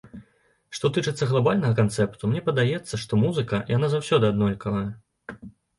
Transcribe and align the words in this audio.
Што 0.77 0.89
тычыцца 0.95 1.27
глабальнага 1.33 1.73
канцэпту, 1.81 2.31
мне 2.33 2.41
падаецца, 2.49 2.93
што 3.05 3.23
музыка, 3.27 3.55
яна 3.77 3.87
заўсёды 3.97 4.23
аднолькавая. 4.35 4.89